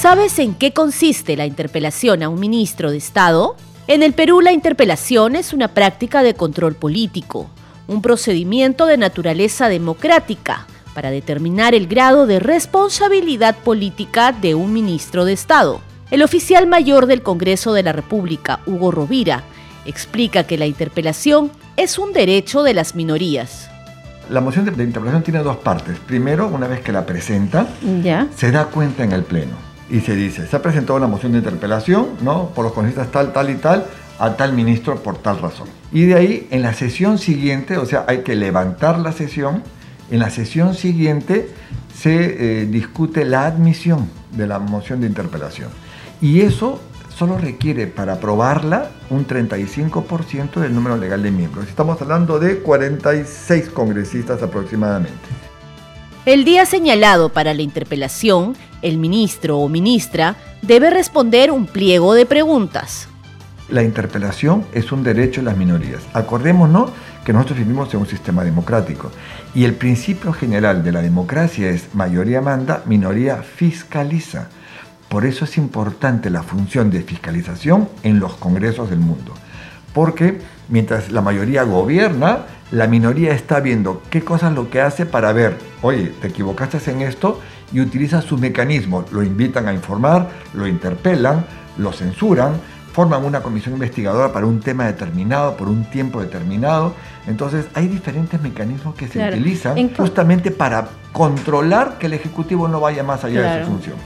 [0.00, 3.54] ¿Sabes en qué consiste la interpelación a un ministro de Estado?
[3.86, 7.50] En el Perú la interpelación es una práctica de control político,
[7.86, 15.26] un procedimiento de naturaleza democrática para determinar el grado de responsabilidad política de un ministro
[15.26, 15.82] de Estado.
[16.10, 19.42] El oficial mayor del Congreso de la República, Hugo Rovira,
[19.84, 23.68] explica que la interpelación es un derecho de las minorías.
[24.30, 25.98] La moción de, interpelación tiene dos partes.
[25.98, 27.66] Primero, una vez que la presenta,
[28.02, 28.28] ¿Ya?
[28.34, 31.38] se da cuenta en el Pleno y se dice, se ha presentado una moción de
[31.38, 32.50] interpelación, ¿no?
[32.50, 33.86] Por los congresistas tal, tal y tal,
[34.18, 35.68] a tal ministro por tal razón.
[35.92, 39.62] Y de ahí, en la sesión siguiente, o sea, hay que levantar la sesión,
[40.10, 41.48] en la sesión siguiente
[41.96, 45.70] se eh, discute la admisión de la moción de interpelación.
[46.20, 46.80] Y eso
[47.16, 51.68] solo requiere para aprobarla un 35% del número legal de miembros.
[51.68, 55.18] Estamos hablando de 46 congresistas aproximadamente.
[56.26, 62.26] El día señalado para la interpelación, el ministro o ministra debe responder un pliego de
[62.26, 63.08] preguntas.
[63.68, 66.02] La interpelación es un derecho de las minorías.
[66.12, 66.90] Acordémonos
[67.24, 69.10] que nosotros vivimos en un sistema democrático
[69.54, 74.48] y el principio general de la democracia es mayoría manda, minoría fiscaliza.
[75.08, 79.34] Por eso es importante la función de fiscalización en los congresos del mundo.
[79.92, 85.32] Porque mientras la mayoría gobierna, la minoría está viendo qué cosas lo que hace para
[85.32, 87.40] ver, oye, te equivocaste en esto
[87.72, 89.10] y utiliza sus mecanismos.
[89.12, 91.44] Lo invitan a informar, lo interpelan,
[91.78, 92.54] lo censuran,
[92.92, 96.94] forman una comisión investigadora para un tema determinado, por un tiempo determinado.
[97.26, 103.02] Entonces hay diferentes mecanismos que se utilizan justamente para controlar que el Ejecutivo no vaya
[103.02, 103.96] más allá de su función.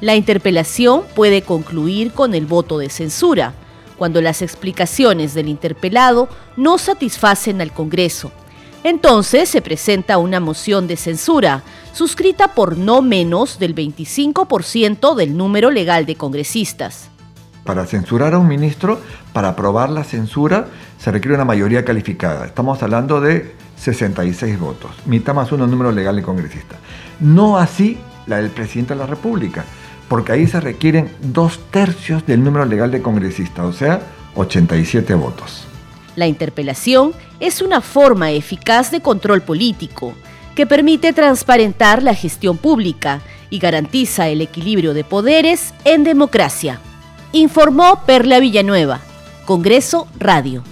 [0.00, 3.52] La interpelación puede concluir con el voto de censura
[3.98, 8.32] cuando las explicaciones del interpelado no satisfacen al Congreso.
[8.84, 15.70] Entonces se presenta una moción de censura, suscrita por no menos del 25% del número
[15.70, 17.10] legal de congresistas.
[17.64, 19.00] Para censurar a un ministro,
[19.32, 22.46] para aprobar la censura, se requiere una mayoría calificada.
[22.46, 26.78] Estamos hablando de 66 votos, mitad más uno número legal de congresistas.
[27.20, 29.64] No así la del presidente de la República
[30.08, 34.00] porque ahí se requieren dos tercios del número legal de congresistas, o sea,
[34.34, 35.64] 87 votos.
[36.16, 40.14] La interpelación es una forma eficaz de control político
[40.54, 43.20] que permite transparentar la gestión pública
[43.50, 46.80] y garantiza el equilibrio de poderes en democracia.
[47.32, 49.00] Informó Perla Villanueva,
[49.44, 50.64] Congreso Radio.